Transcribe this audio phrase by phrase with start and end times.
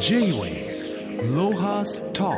[0.00, 2.30] J-Way ロハスタ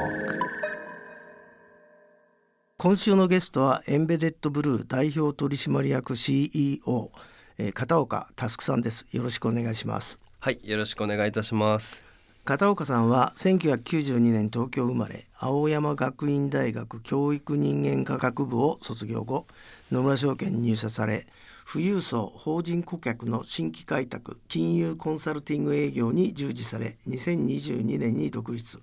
[2.78, 7.10] 今週のゲストはエンベデッドブルー代表取締役 CEO、
[7.58, 9.06] えー、片岡佑さんです。
[9.12, 10.18] よろしくお願いします。
[10.38, 12.02] はいよろしくお願いいたします。
[12.44, 19.46] 片岡さんは1992年東京生まれ青山学院大学教育人間科学部を卒業後
[19.92, 21.26] 野村証券に入社され
[21.72, 28.82] 富裕層法人顧客の新規開拓金融コンサルティング営業に従事され2022年に独立。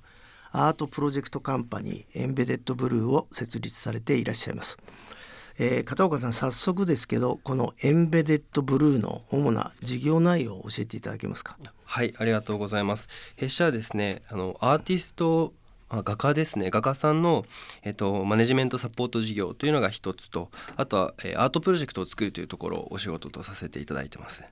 [0.54, 4.78] アートプロジェクトカンパニーエンベデッドブルーを設立されていらっしゃいます。
[5.60, 11.58] えー、片岡さん早速ですけどこのエンベデッドブルーの主な事業内容を教えていただけますか？
[11.84, 13.10] はいありがとうございます。
[13.36, 15.54] 弊社はですねあのアーティスト
[15.90, 16.70] あ画家ですね。
[16.70, 17.46] 画家さんの、
[17.84, 24.44] えっと、マネジメントサポート事業というのが一つとあとは、えー、アートプロジェクトを作るというところをお仕事とさせていただいてます。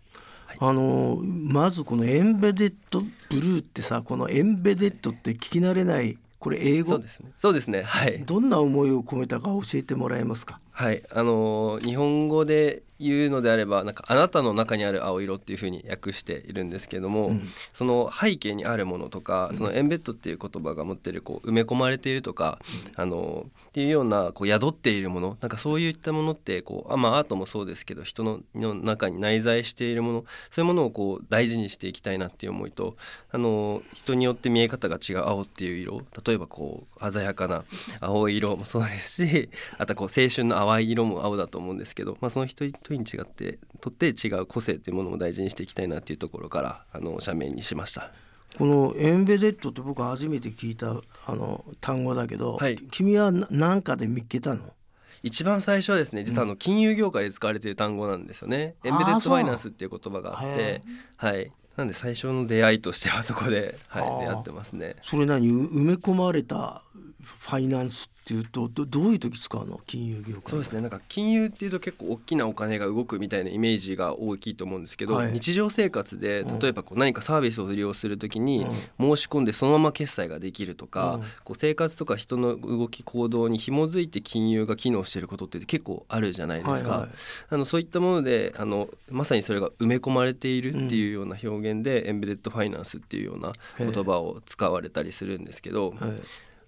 [0.45, 6.91] はい、あのまずこのエンベデッドブルーってさこのエンベデッドって聞き慣れないこれ英語？
[6.91, 7.31] そうですね。
[7.37, 7.83] そうですね。
[7.83, 8.23] はい。
[8.23, 10.59] どんな思いを込めたか教えてもらえますか？
[10.71, 11.03] はい。
[11.11, 17.41] あの日本語で言うのであればなんかあなたの中にある青色っていうふうに訳しているんですけども、うん、
[17.73, 22.59] その背景にあるものとか、そのエンベッドっていう言葉が持ってるこう埋め込まれているとか、
[22.95, 32.95] うん、あのっていうようなこう宿っているものなんかそういったものってこうあまあアートもそうですけど人のの中に内在しているものそういうものをこう大事にしていきたいなっていう思いと
[33.31, 37.63] あの人によって見え方が違う青っていう色例えばこう鮮やかな
[37.99, 48.11] 青い色もそうですしあとはこう青春の淡い色も青だと思うんですけど、まあ、その人に違ってとって違う個性というものも大事にしていきたいなっていうところからあの社名にしました。
[48.57, 54.73] このエンベデッドって僕初めて聞いたあの単語だけど、はい、君は何かで見っけたの？
[55.23, 60.81] 一番最初はですね実はあの金融業界で使われている単語なんですよね、うん、エンベデッドファイナンスっていう言葉があって
[61.17, 61.51] はい。
[61.75, 64.95] なんで最初の出会いとしてはそこで、はい、出会ってますね。
[65.01, 65.49] それ何？
[65.49, 66.81] 埋め込まれた
[67.21, 69.79] ファイナンスっていうとどどういう時使うの？
[69.85, 70.81] 金融業界そうですね。
[70.81, 78.65] なんか金融っていうと結構大きなお金が動くみたいなイメージが大きいと思うんですけど、はい、日常生活で例えばこう何かサービスを利用する時に
[78.99, 86.89] 申し込んでそのまま決済ができるとか、うん、こう生活とか人の動き行動に紐づいて金融が機能していることって結構あるじゃないですか。
[86.89, 87.09] はいはい、
[87.51, 95.91] あのそういったものであのまさにそれが埋め込まれているっていうような表現で、うん、エンベデッドファイナンスっていうような言葉を使われたりするんですけど。
[95.91, 96.21] はい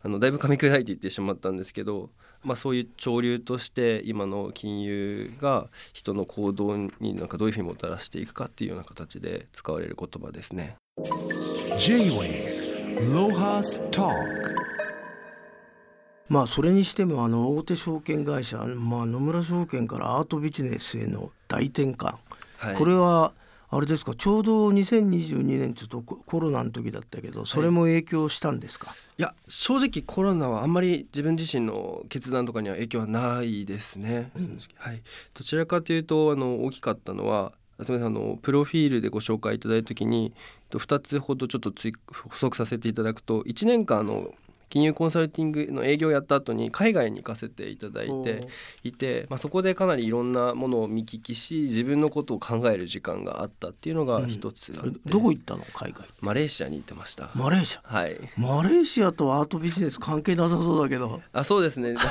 [0.04, 2.10] あのだいぶ噛み砕いて言ってしまったんですけど、
[2.44, 10.76] まあ、そういう潮流として今の金融が人の行動になんかどういうふうにもたらしていくかっていうような形で使われる言葉ですね。
[16.30, 22.16] まあそれにしてもあの大手証券会社、まあ、野村証券からアートビジネスへの大転換、
[22.58, 23.34] はい、これは
[23.70, 24.14] あれですか？
[24.16, 35.02] ちょうど2022年ちょっとコロナの時だったけどそれも影響したんですか、はい、いや正直コロナはあんまり自分自身の決断とかには影響はないですね、うん、はい、
[35.34, 37.52] どちらかというとあの大きかったのは
[37.82, 40.34] すみませんあのプロフィールでご紹介いただいた時に
[40.72, 41.72] 2つほどちょっと
[42.30, 44.34] 補足させていただくと1年間の
[44.70, 48.48] 金融コンサルティングの営業をやった後に海外に行かせていただいて
[48.84, 55.66] いて、まあ、そこでかなりいろんなものを見聞きし自分のことを考える時間があったっていうのが一つ、うん、どこ行ったの？
[55.74, 56.08] 海外。
[56.22, 57.30] マレーシアに行ってました。
[57.34, 57.98] マレーシア？
[57.98, 58.18] はい。
[58.38, 61.22] マレーシアとアートビジネス関係なさそうだけど。
[61.32, 61.96] あそうですね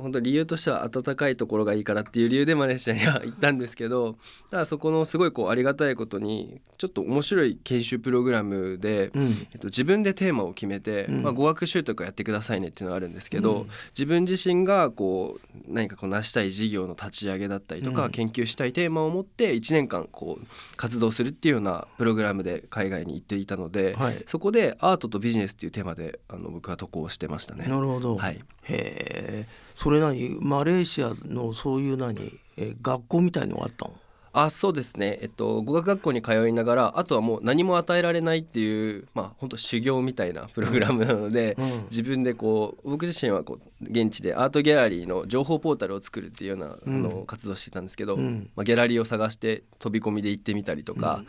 [0.00, 4.16] 本当理由としては暖かいところがいいからっていう理由でマレーシアには行ったんですけど
[4.50, 9.22] ただそこのすごいこうありがたいことにちょっと面白い研修プログラムで、うん、
[9.52, 20.46] えっと、自分でテーマを決めて、うん、まあ、語学習得やってくださいねっていうのがあるんですけど、うん、自分自身がこう何かこう成したい事業の立ち上げだったりとか、研究したいテーマを持って1年間こう
[20.76, 27.66] 活動するっていうようなプログラムで海外に行っていたので、はい、そこでアートとビジネスっていうテーマであの僕は渡航してましたね。
[27.66, 30.36] なるほど、はい、へえそれ何？
[30.42, 32.38] マレーシアのそういう何？
[32.58, 33.94] え学校みたいのがあったの？
[34.34, 51.24] あそうですね、えっと、語学学校に通いながらあとはもう何も与えられないっていうまあ本当修行みたいなプログラムなので、うん、自分でこう僕自身はこう現地でアートギャラリーの情報ポータルを作るっていうような、うん、あの活動してたんですけど、うん、まあ、ギャラリーを探して飛び込みで行ってみたりとか。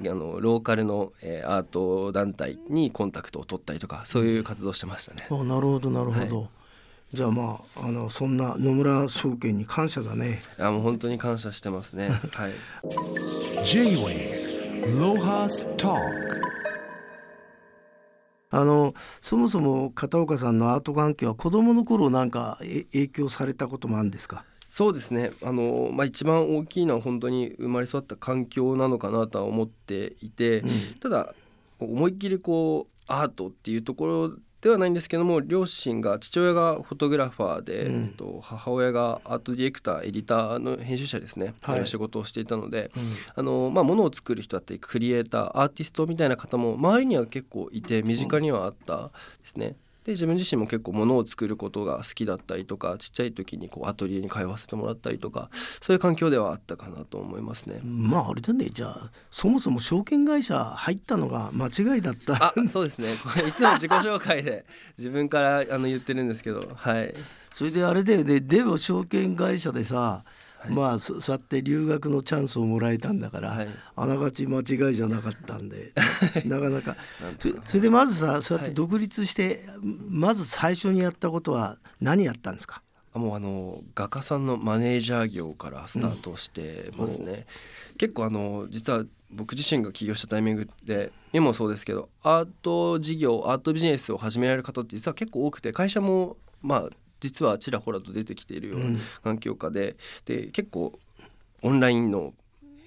[0.00, 5.26] あのローカルの、えー、アート団体にコンタクトを取ったりとかそういう活動してましたね。
[5.28, 6.48] あなるほどなるほど、はい
[7.12, 10.42] じゃあまああのそんな野村証券に感謝だね。
[10.58, 12.08] あもう本当に感謝してますね。
[12.32, 12.52] はい。
[13.66, 15.98] J-Way ロハスター
[18.54, 22.58] あのそもそも片岡さんのアート関係は子供の頃なんか
[22.92, 24.44] 影響されたこともあるんですか？
[24.64, 31.34] そうですねあの、まあ、一番大きいのは本当に生まれ育った環境なのかなとは思っていて、うん、ただ
[31.78, 38.04] 思いっきりこうアートっていうところではないんですけども両親が父親がフォトグラファーで、うん。
[38.04, 41.86] えっと、母親がアートディレクターエディターの編集者ですね、はい。
[41.88, 43.02] 仕事をしていたので、うん。
[43.34, 49.10] あのまあ、ものを作る人だったりクリエイターアーティストみたいな方も周りには結構いて身近にはあった
[49.42, 49.74] ですね。
[50.04, 55.48] で自分自身も結構ものを作ることが好きだったりとかちっちゃい時にこうアトリエに通わせてもらったりとか
[55.80, 57.80] そういう環境ではあったかなと思いますね。
[57.84, 58.68] まああれだね。
[58.68, 62.46] じゃあそもそも証券会社入ったのが間違いだった。
[62.46, 63.08] あそうですね。
[63.22, 64.64] これいつも自己紹介で
[64.98, 67.14] 自分からあの言ってるんですけどはい。
[67.52, 68.40] それであれだよね。
[68.40, 73.68] でも証券会社でさ、はいまあそそうやって留学のチャンスをもらえたんだから、はい。
[73.96, 75.92] あながち間違いじゃなかったんで
[76.44, 76.96] なかなか。
[77.38, 78.74] そそれでまずさそうやってはい。
[78.74, 79.64] 独立して、
[80.08, 82.82] まず最初にやったことは何やったんですか？
[83.14, 87.46] あもうあの画家さんのマネージャー業からスタートしてますね、
[87.98, 96.88] 結構あの実は僕自身が起業したタイミングで今もそうですけどアート事業アートビジネスを始められる方って実は結構多くて会社もまあ
[97.22, 98.98] 実はちらほらと出てきているよううなん。
[99.22, 100.98] 環境下で,、で結構
[101.62, 102.34] オンラインの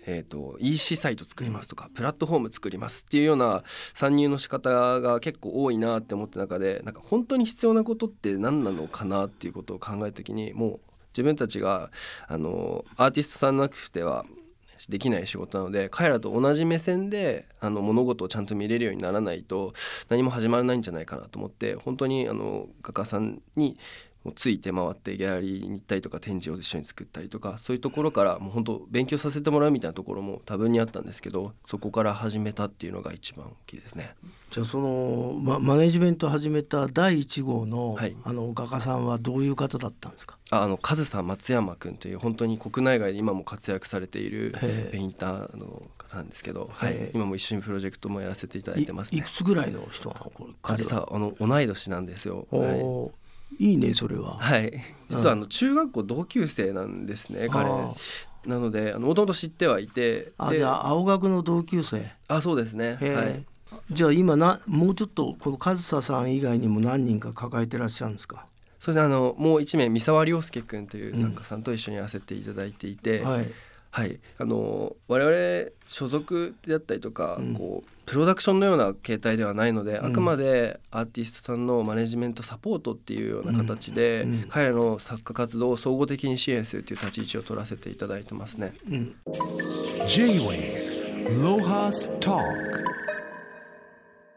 [0.08, 3.64] えー、と EC サイト作りますとか、プラットフォーム作りますっていうような
[3.96, 4.70] 参入の仕方
[5.02, 11.90] が結構多いなって思った中でなんか本当に必要なことって何なのかなっていうことを考えた時にもう自分たちが
[12.28, 14.26] あのアーティストさんなくては
[14.90, 19.74] できない仕事なので彼らと同じ目線であの物事をちゃんと見れるようにならないと
[20.10, 23.78] 何も始まらないんじゃないかなと思って本当にあの画家さんに
[24.26, 34.16] もうついて回ってギャラリーに行ったりとか展示を一緒に作ったりとかそういうところからもう本当勉強させてもらうみたいなところも多分にあったんですけどそこから始めたっていうのが一番大きいですね。
[34.50, 38.16] じゃあその、ま、マネジメントを始めた第1号の,、はい。
[38.24, 40.38] あの画家さんはどういう方だったんですか？
[40.50, 44.56] ああのカズさん松山君という本当に国内外で今も活躍されている
[44.92, 47.12] ペインターの方なんですけど、はい。
[47.14, 49.28] 今も一緒にプロジェクトもやらせていただいてますいいね。
[49.28, 50.78] くつぐらいの人なのこれあ彼は？
[50.78, 52.48] 実はあの同い年なんですよ。
[52.50, 53.25] はい
[53.60, 54.38] いいねそれは。
[54.38, 54.72] はい、
[55.08, 57.94] 実はあの中学校同級生なんですね、彼あ
[58.46, 62.12] なのでもともと知ってはいてであじゃあ青学の同級生。
[62.28, 63.44] あそうですねはい
[63.92, 68.46] じゃあ今なもうちょっとこの上総さん以外にも何人か抱えてらっしゃるんですか？
[68.80, 73.52] それであのもう一名三沢亮介君という作家さんと一緒にやらせていただいていて、はい。
[73.96, 77.54] はい、あの我々所属であったりとか、うん。
[77.54, 80.06] こうプロダクションのような形態ではないので、ん。
[80.06, 84.34] あくまでアーティストさんのマネジメントサポートっていうような形で、うん。
[84.34, 84.48] うん。
[84.50, 88.74] 彼らの作家活動を総合的に支援するという立ち位置を取らせていただいてますね。
[88.90, 89.16] うん。
[90.10, 92.44] J-Way Lohas Talk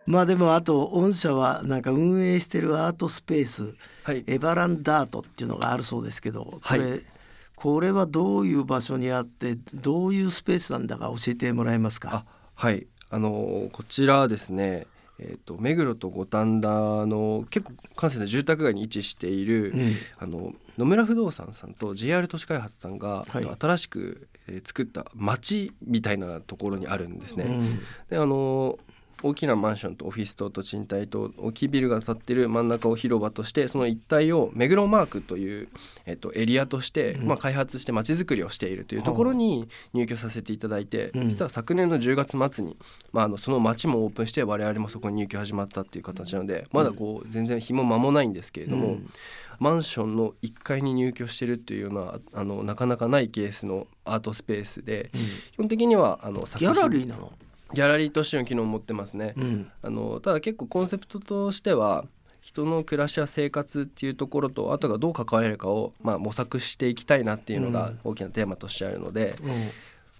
[0.06, 7.00] まあでもあと御社はなんか運営してるアートスペースはい、エバランダートっていうのがあるそうですけど、これ、はい
[7.60, 12.08] これはどういう場所にあってどういうスペースなんだか教えてもらえますか？
[12.12, 12.24] あ
[12.54, 14.86] はいあのこちらはですね
[15.20, 16.68] えー、と目黒と五反田
[17.04, 27.44] の結構閑静な住宅街に位置している、うんあの野村不動産さんと JR 都市開発さんが、はい新しく、えー作った町みたいなところにあるんですね。
[27.48, 28.78] うんであの
[29.22, 35.68] 大きなマンションとオフィス棟と賃貸と大きいビルが建ってる真ん中を広場としてその一帯を目黒マークという、
[36.06, 37.26] えっと、エリアとして、うん。
[37.26, 41.28] まあ、開発して街づくりをしているというところに入居させていただいて、うん。
[41.28, 42.76] 実は昨年の10月末に、
[43.12, 49.10] まあ、あのその街もオープンして我々もそこに入居始まったっていう形なのでまだこう全然日も間もないんですけれども、うん。
[49.58, 55.10] マンションの1階に入居してるっていうようなあのなかなかないケースのアートスペースで、
[55.52, 57.32] 基本的にはあの作ギ品ャラリーなの？
[57.72, 59.34] ギャラリーとしての機能を持ってますね。
[59.36, 59.70] うん。
[59.82, 62.06] あのただ結構コンセプトとしては
[62.40, 68.00] 人の暮らしや生活っていうところとあとがどう関われるかを、まあ、模索していきたいなっていうのがうん。
[68.04, 69.52] 大きなテーマとしてあるので、うん。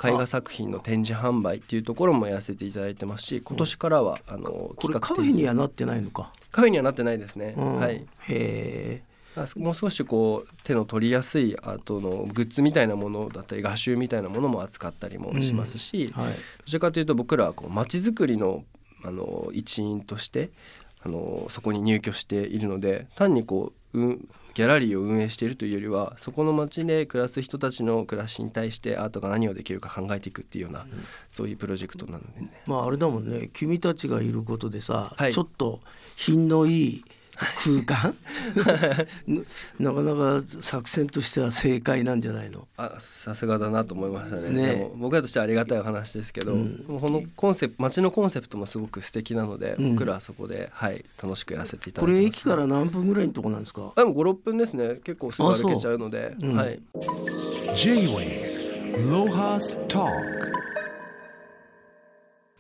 [0.01, 6.33] 絵画作品の展示販売っていうところもやらせていただいてますし今年からはあのこれカフ展ェにはなってないのか。
[6.53, 7.55] カフェにはなってないですね。
[7.57, 7.79] うん。
[7.81, 8.07] はい。
[8.29, 9.08] へあ
[9.57, 16.21] もう少しこう手の取りやすいアートのグッズみたいなものだったり画集みたいなものも扱ったりもしますし、え。
[16.21, 16.33] はい。
[16.33, 16.35] ど
[16.67, 18.65] ちらかというと僕らはこう街づくりの
[19.05, 20.51] あの一員として
[21.03, 30.85] あのそこに入居しているので単にこう、うん、ギャラリーを運営しているというよりはそこの街で暮らす人たちの暮らしに対してアートが何をできるか考えていくっていうような、
[31.29, 32.63] そういうプロジェクトなのでね。
[32.67, 33.51] まああれだもんね。
[33.53, 35.81] 君たちがいることでさ、はいちょっと
[36.17, 37.05] 品のいい
[37.65, 38.15] 空間？
[39.79, 42.67] なかなか作戦としては正解なんじゃないの？
[42.77, 44.51] あさすがだなと思いましたね。
[44.51, 44.67] ね。
[44.67, 46.85] でも僕らとしてはありがたいお話ですけど、うん。
[47.01, 49.93] このコンセプト街のコンセプトもすごく素敵なので、うん。
[49.95, 53.93] 僕らはそこで、はい、楽しくやらせていたこだいてます、れ駅から何分ぐらいのとこなんですか？
[53.97, 54.97] でも56分ですね。
[55.05, 56.47] 結構すぐ歩けちゃうのでう。
[56.47, 56.81] んはい、
[57.77, 60.11] J-Way Lohas Talk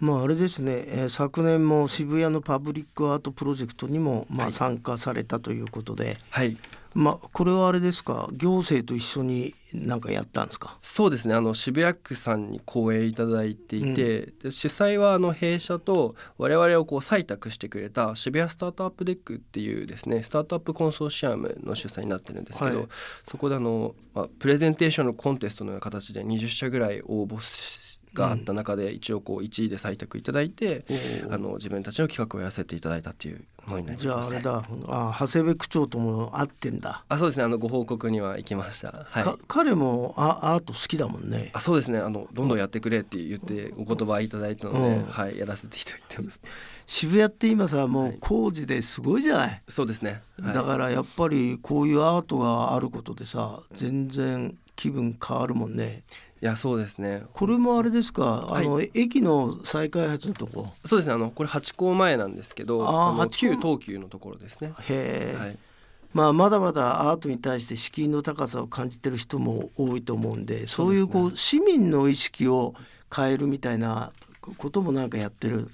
[0.00, 4.52] まああれですね、えー昨年も渋谷のパブリックアートプロジェクトにもまあはい。
[4.52, 6.56] 参加されたということで、はい。
[6.94, 8.28] まあこれはあれですか？
[8.32, 10.78] 行政と一緒になんかやったんですか？
[10.80, 11.34] そうですね。
[11.34, 22.88] あの渋谷区さんに講演いただいていて、で主催はあの弊社と我々をこう採択してくれた渋谷スタートアップデックっていうですねスタートアップコンソーシアムの主催になってるんですけど、はい。
[23.24, 30.84] そこであの、まあ、プレゼンテーションのコンテストのような形で20社ぐらい応募しがあった中で一応こう1位で採択いただいて、
[31.30, 34.36] あの自分たちの企画をやらせていただいたっていうものになりじゃあますね。
[34.36, 37.44] あれだあ長谷部区長とも会ってんだ、あそうですね。
[37.44, 39.06] あのご報告には行きました。
[39.08, 39.22] はい。
[39.22, 41.50] か彼もあアート好きだもんね。
[41.54, 41.98] あそうですね。
[41.98, 45.04] あのどんどんやってくれって言ってお言葉いただいたので、うん。
[45.04, 46.40] はいやらせていただいてます。
[46.86, 48.10] 渋谷って今さもはい。
[48.12, 50.54] う工事ですごいじゃない、そうですね、はい。
[50.54, 56.02] だからやっぱりこういうアートがあることでさ全然気分変わるもんね
[56.40, 57.24] いやそうですね。
[57.32, 58.66] これもあれですか、はい。
[58.66, 60.68] あの駅の再開発のとこ？
[60.84, 61.14] そうですね。
[61.14, 64.72] あのこれ八甲前なんですけどあーの八甲旧東急のところですね。
[64.82, 65.58] へえ、はい。
[66.14, 72.74] まあまだまだアートに対して敷居の高さを感じてる人も多いと思うんでそういうこう市民の意識を
[73.14, 74.12] 変えるみたいな
[74.56, 75.68] こともなんかやってる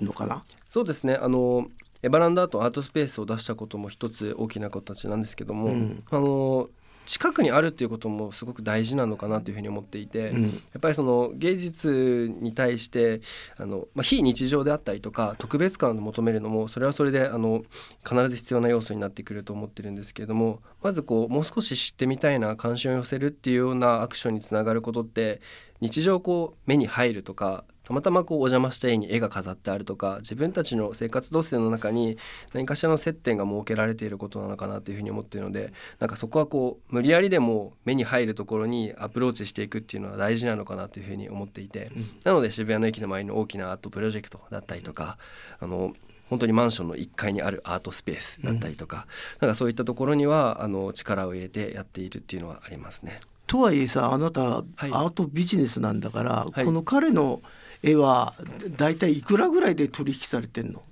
[0.00, 0.44] のかな？
[0.68, 1.18] そうですね。
[1.20, 1.66] あの
[2.02, 6.04] エバランダートアートスペースを出したことも一つ大きな形なんですけども、うん。
[6.10, 6.68] あの
[7.08, 10.42] 近くにあるっていうこともすごく大事なのかなというふうに思っていて、うん。
[10.42, 13.22] やっぱりその芸術に対して
[13.56, 17.62] あの、まあ、非日常であったりとか特別感を求めるのもそれはそれであの
[18.06, 25.40] 必ず必要な要素になってくると思ってるんですけれどもまずこうもう少し知ってみたいな関心を寄せるっていうようなアクションにつながることって
[25.80, 32.18] 日常こう目に入るとかたまたまこうお邪魔した家に絵が飾ってあるとか自分たちの生活動線の中に
[32.52, 41.90] 何かしらの接点が設けられていることなのかなというふうに思っているのでなんかそこはこう無理やりでも目に入るところにアプローチしていくっていうのは大事なのかなというふうに思っていて、
[42.24, 45.16] なので渋谷の駅の周りの大きなアートプロジェクトだったりとか
[45.58, 45.94] あの
[46.28, 49.06] 本当にマンションの1階にあるアートスペースだったりとか、
[49.40, 53.18] なんかそういったところにはあの力を入れてやっているっていうのはありますね。
[53.48, 54.64] とはいえさあなた、はい。
[54.92, 56.64] アートビジネスなんだから、はい。
[56.64, 57.40] この彼の
[57.82, 58.34] 絵は
[58.76, 60.82] だいたいいくらぐらいで取引されてんの？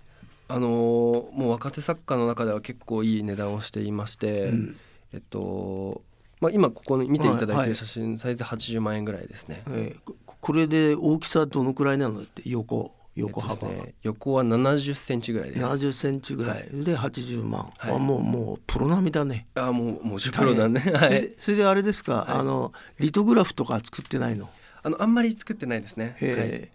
[0.48, 4.76] あのーもう若手作家の中では結構いい値段をしていまして、うん。
[5.12, 6.02] えっと、
[6.40, 7.68] まあ、今ここに見ていただいてはいはい。
[7.70, 9.62] る写真、サイズ80万円ぐらいですね。
[9.68, 15.64] えーここれで大きさどのくらいなのって横横えっとね、横は70センチぐらいです。
[15.64, 16.68] 70センチぐらい。
[16.70, 17.94] で80万、はい。
[17.94, 19.46] あもうもうプロ並みだね。
[19.54, 20.80] あもうもう10プロだね。
[20.80, 21.10] そはい。
[21.10, 22.38] れでそれであれですか、はい。
[22.38, 24.48] あのリトグラフとか作ってないの？
[24.82, 26.16] あのあんまり作ってないですね。
[26.20, 26.70] え。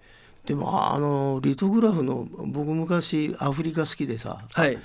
[0.46, 4.42] でもあのリトグラフの僕昔アフリカ好きでさ。
[4.52, 4.78] はい。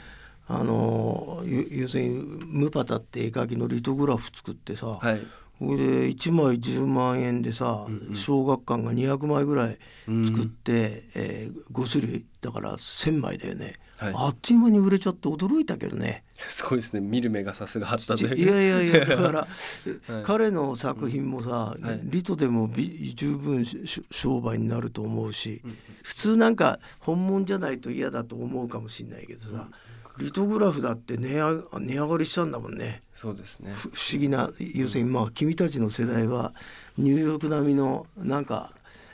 [0.49, 5.27] あのゆ要するにムパタって絵描きのリトグラフ作ってさ、はい。
[5.59, 9.79] それで1枚10万円でさ、小学館が200枚ぐらい
[10.27, 14.15] 作って、えー5種類だから1,000枚だよね、はい。
[14.15, 16.25] あっという間に売れちゃって驚いたけどね。
[16.51, 17.01] すごいですね。
[17.01, 18.43] 見る目がさすがあったとい。
[18.45, 19.49] やいやいやだから、
[20.15, 20.23] はい。
[20.23, 22.01] 彼の作品もさ、はい。
[22.05, 23.65] リトでもび十分
[24.11, 25.63] 商売になると思うし、
[26.03, 29.71] 普通なんか本物じゃないと嫌だと思うかもしれないけどさ、
[30.19, 33.03] リトグラフだって値上値上がりしちゃうんだもんね。
[33.15, 33.73] そうですね。
[33.75, 36.53] ふ不思議な要するにまあ君たちの世代は
[36.99, 38.73] ニューヨーク並みのなんか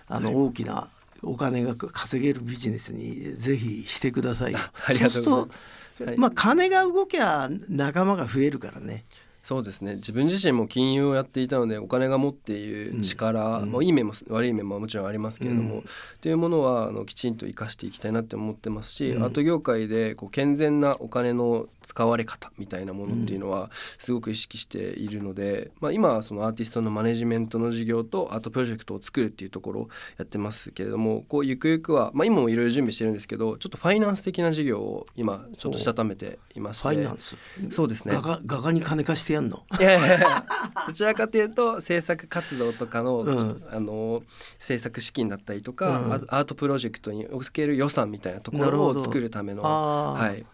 [0.09, 0.89] あの大きな
[1.23, 4.59] お金が稼げるビジネスにぜひしてくださいよ。
[4.87, 5.49] ありがとうございますそう
[5.97, 9.05] すると、はいまあ金が動きゃ仲間が増えるからね。
[9.43, 9.97] そうですね。
[9.97, 15.81] 自分自身も金融をやっていたのでお金が持っている力、まあ、いい面も悪い面ももちろんありますけれども、うん。
[15.81, 15.83] っ
[16.21, 37.37] ていうものはあのきちんと生かしていきたいなって思ってますし、アート業界でこう健全なお金の使われ方みたいなものっていうのはすごく意識しているので、まあ、今はそのアーティストのマネジメントの事業とアートプロジェクトを作るっていうところをやってますけれどもこうゆくゆくは、まあ、今もいろいろ準備してるんですけどちょっとファイナンス的な事業を今ちょっとしたためていましてファイナンス？
[37.71, 38.15] そうですね。
[38.47, 39.65] 画家に金貸してやんの？
[39.79, 40.45] いやいやいや。
[40.87, 43.63] どちらかというと制作活動とかの,、うん。
[43.71, 44.23] あの
[44.59, 46.13] 制作資金だったりとか、うん。
[46.13, 50.45] あアートプロジェクトにおける予算みたいなところを作るための、はい、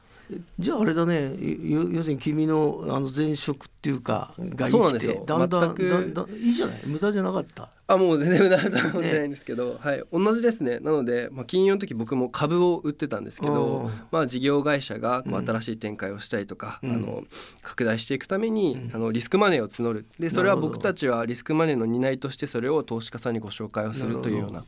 [0.59, 1.33] じゃああれだね。
[1.69, 6.81] よ要するに君のあの前職っていうかが生きてだんだん全くだんだんいいじゃない？
[6.87, 7.71] 無駄じゃなかった？
[7.91, 10.79] あもう全然無駄だと思ってないんですけど、はい、同じですね。
[10.81, 13.91] なので、まあ、金融の時僕も株を売ってたんですけど、うん。
[14.11, 15.47] まあ、事業会社がこううん。
[15.47, 16.93] 新しい展開をしたりとか、うん。
[16.93, 17.25] あの
[17.63, 18.95] 拡大していくために、うん。
[18.95, 20.05] あのリスクマネーを募る。
[20.19, 24.59] でそれは僕たちはリスクマネーの担いとしてそれを投資家さんにご紹介をするというような。
[24.61, 24.65] うん。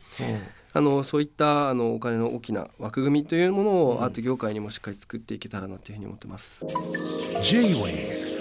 [0.72, 6.60] あのそういったあのお金の大きな枠組みというものをアート業界にもしっかり作っていけたらなというふうに思ってます。
[7.42, 8.40] J-Way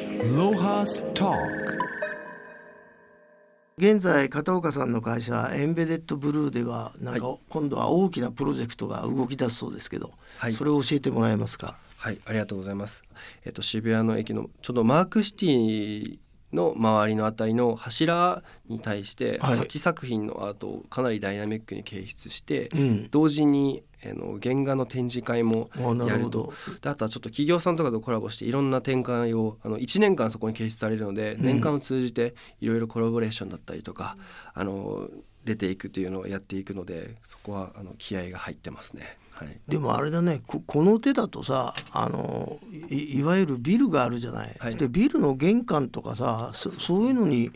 [3.80, 11.78] 現在片岡さんの会社エンベデッドブルーではなんかはい今度は大きなプロジェクトが動き出すそうですけど、はいそれを教えてもらえますか？
[11.96, 13.04] はい、ありがとうございます。
[13.46, 16.20] えっと渋谷の駅のちょうどマークシティ
[16.52, 25.70] の周りのあたりの柱に対してはい8作品のアートをかなりダイナミックに掲出して、うん、同時にあの原画の展示会も
[26.08, 26.54] やると
[26.86, 31.46] あとはちょっと企業さんとかとコラボしていろんな展開をあの1年間そこに掲出されるので、うん。
[31.46, 34.18] 年間を通じていろいろコラボレーションだったりとか
[34.54, 35.10] あの
[35.44, 39.18] 出ていくというのをやっていくのでそこはあの気合が入ってますね。
[39.32, 42.58] はい、でもあれだねここの手だとさあの
[42.90, 44.76] いいわゆるビルがあるじゃない、はい。
[44.76, 47.52] でビルの玄関とかさそそういうのに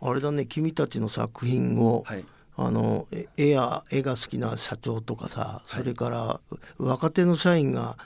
[0.00, 2.24] あれだね君たちの作品を、はい
[2.62, 6.40] あのえ絵や絵が好きな社長とかさそれから
[6.76, 7.96] 若手の社員が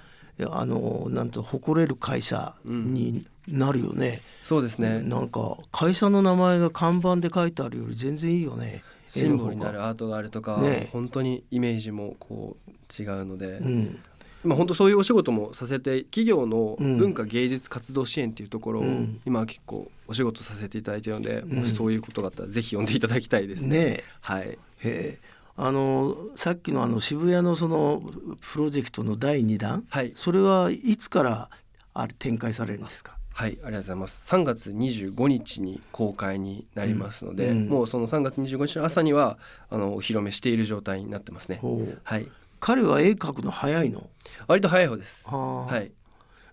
[0.49, 5.01] あのなんと誇れる会社になるよね、そうですね。
[5.01, 8.83] なんか会社の名前が看板で書いてあるより全然いいよね。
[9.07, 10.89] シンボルになるアートがあるとか、ね。
[10.93, 13.99] 本当にイメージもこう違うので、うん
[14.45, 16.99] 今本当そういうお仕事もさせて企業のうん。
[16.99, 19.21] 文化芸術活動支援っていうところをうん。
[19.27, 21.59] 今結構お仕事させていただいているので、うん。
[21.61, 23.69] もしそういうことがあったらぜひ読んでいただきたいですね。
[23.69, 24.05] ねえ。
[24.21, 25.19] はい、へえ。
[25.57, 28.03] あのさっきのあの渋谷のその
[28.41, 29.85] プロジェクトの第2弾。
[29.89, 31.51] はい、それはいつから
[31.95, 33.17] あれ展開されるんですか？
[33.33, 34.35] はい、ありがとうございます。
[34.35, 37.69] 3月25日に公開になりますので、うん。
[37.69, 39.39] もうその3月25日の朝には
[39.71, 41.61] あのお披露目している状態になってますね。
[42.05, 42.29] はい、
[42.67, 44.09] 彼は絵描くの早いの？
[44.47, 45.29] 割と早い方です。
[45.29, 45.93] はい、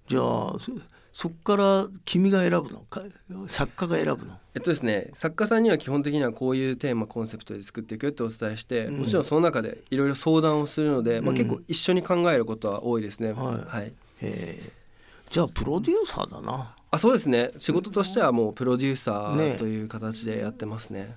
[0.10, 0.22] じゃあ
[0.60, 0.74] そ
[1.14, 2.80] そっから君が選ぶの？
[2.82, 3.04] か
[3.48, 4.38] 作家が選ぶの？
[4.54, 8.98] えっとですね、作家さんには基本的にはこういうテーマコンセプトで作っていくよってお伝えして、うん。
[8.98, 13.32] もちろんその中でいろいろ相談をするので、まあ、うん結構一緒に考えることは多いですね。
[13.32, 13.76] はい。
[13.78, 13.94] はい、
[15.30, 17.52] じゃあプロデューサーだなあそうですね。
[17.58, 19.54] 仕事としてはもうプロデューサね。
[19.54, 21.16] ーという形でやってますね。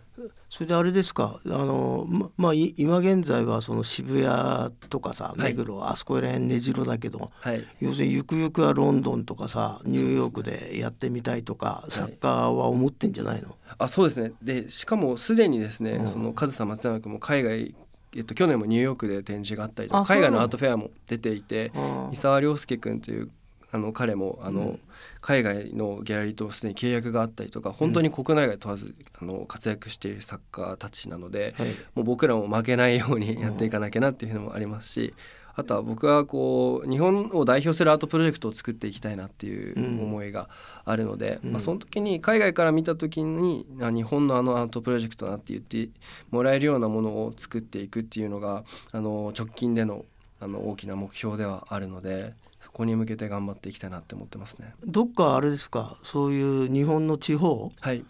[0.49, 1.41] それであれですか？
[1.47, 5.53] あのままあい今現在はその渋谷とかさはい。
[5.53, 14.33] 目黒、あそこら辺根城だけどはい、要するにゆくゆくはロンドンとかさニューヨークでやってみたいとか作家は思ってんじゃないの、あそうですね。
[14.41, 16.07] でしかもすでにですね、うん。
[16.07, 17.75] その上総松山君も海外
[18.17, 23.29] えっと、去年もニューヨークで展示があったりとあか海外ののアートフェアも出ていてあ三沢亮介君という
[23.75, 24.81] あの彼もあの、うん。
[25.21, 31.69] 海外のギャラリーとすでに契約があったりとか本当に国内外問わずあの活躍している作家たちなので、はい。
[31.95, 35.15] もう僕らも負けないようにやっていかなきゃなっていうのもありますし
[35.57, 40.49] あとは僕はこう日本を代表するアートプロジェクトを作っていきたいなっていう思いが
[40.85, 41.53] あるので、うん。
[41.53, 45.89] まあ、その時に海外から見た時にあ日本のあのアートプロジェクトだなって言って
[46.31, 50.05] もらえるようなものを作っていくっていうのがあの直近での
[50.41, 52.35] あの大きな目標ではあるので
[52.65, 54.73] そこに向けて頑張っていきたいなって思ってますね。
[54.87, 55.97] どっかあれですか？
[56.03, 57.71] そういう日本の地方？
[57.81, 58.05] はい。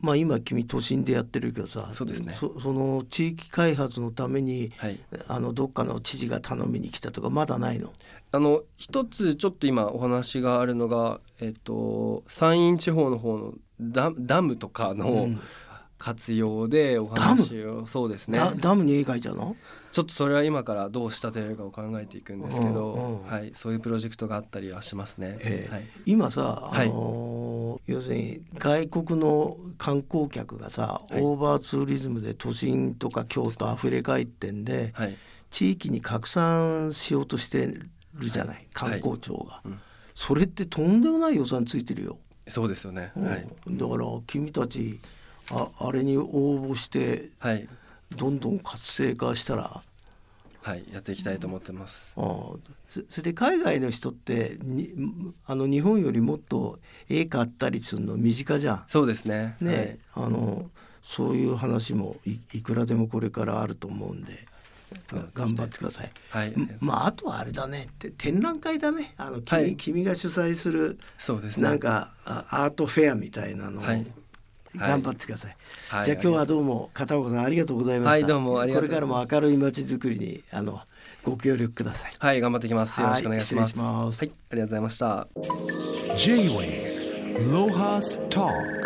[0.00, 2.34] まあ今君都心でやってるけどさそうですね。
[2.38, 4.98] そその地域開発のためにはい。
[5.28, 7.92] あのどっかの知事が頼みに来たとかまだないの？
[8.32, 15.40] あの一つちょっと今お話があるのが、えっと、山陰地方の方のダダムとかうのん。
[15.98, 18.36] 活用でお話を、そうですね。
[18.36, 19.54] ダダムに絵描いちゃうの？
[19.92, 23.26] ちょっとそれは今からどう仕立てるかを考えていくんですけど、うんうん。
[23.26, 25.36] はい、そういうプロジェクトがあったりはしますね。
[25.40, 25.72] ええ。
[25.72, 26.88] はい、今さ、あはい。
[26.88, 31.20] のー要するに外国の観光客がさ、はい。
[31.20, 35.16] オーバーツーリズムで都心とか京都あふれ返ってんで、はい。
[35.50, 39.80] 地域に拡散しようとしてるじゃない、観光庁が、うん。
[40.14, 43.12] それってとんでもない予算ついてるよ、そうですよね。
[43.14, 43.26] うん。
[43.26, 45.00] はい、だから君たち
[45.50, 46.24] ああれに応
[46.72, 47.68] 募してはい、
[48.16, 49.82] どんどん活性化したら
[50.62, 52.12] はい、やっていきたいと思ってます。
[52.16, 52.24] ああ
[52.86, 54.92] そそれで海外の人ってに
[55.44, 58.84] あの日本よりもっと絵買ったりするの身近じゃん。
[58.86, 59.56] そうですね。
[59.60, 60.70] ね、あの
[61.02, 64.32] そういう話もいいくらでもこれからあると思うんで、
[65.12, 66.10] うん頑張ってください。
[66.30, 71.64] はい、はい、まああとはあれだねて展覧会だねあの君,、はい君が主催するそうですね。
[71.64, 74.06] なんかあアートフェアみたいなのをはい
[74.76, 75.56] 頑張ってください。
[75.90, 78.10] はい、じゃあ今日はどうも片岡さんありがとうございました。
[78.10, 80.80] はいどうもありがとうございこますれからも明るい街づくりにあの
[81.24, 82.12] ご協力ください。
[82.18, 83.00] はい、頑張っていきます。
[83.00, 83.78] よろしくお願いします。
[83.78, 85.26] はい失礼しますはい、ありがとうございました。
[86.18, 87.02] J-Wave
[87.50, 88.81] Lohas Talk